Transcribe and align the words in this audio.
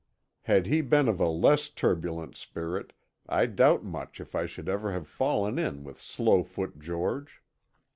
Had 0.41 0.65
he 0.65 0.81
been 0.81 1.07
of 1.07 1.19
a 1.19 1.27
less 1.29 1.69
turbulent 1.69 2.35
spirit 2.35 2.91
I 3.29 3.45
doubt 3.45 3.83
much 3.83 4.19
if 4.19 4.33
I 4.33 4.47
should 4.47 4.67
ever 4.67 4.91
have 4.93 5.07
fallen 5.07 5.59
in 5.59 5.83
with 5.83 6.01
Slowfoot 6.01 6.79
George. 6.79 7.43